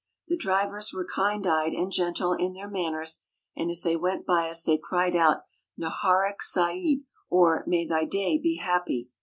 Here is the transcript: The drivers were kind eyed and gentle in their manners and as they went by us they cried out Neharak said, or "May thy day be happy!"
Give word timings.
The 0.29 0.35
drivers 0.35 0.91
were 0.91 1.05
kind 1.05 1.45
eyed 1.45 1.73
and 1.73 1.91
gentle 1.91 2.33
in 2.33 2.53
their 2.53 2.67
manners 2.67 3.19
and 3.55 3.69
as 3.69 3.83
they 3.83 3.95
went 3.95 4.25
by 4.25 4.49
us 4.49 4.63
they 4.63 4.79
cried 4.79 5.15
out 5.15 5.43
Neharak 5.77 6.41
said, 6.41 7.01
or 7.29 7.63
"May 7.67 7.85
thy 7.85 8.05
day 8.05 8.39
be 8.39 8.55
happy!" 8.55 9.09